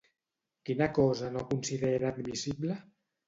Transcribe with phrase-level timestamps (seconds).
[0.69, 2.79] Quina cosa no considera admissible?